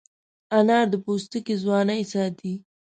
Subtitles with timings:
[0.57, 2.53] انار د پوستکي ځوانۍ ساتي.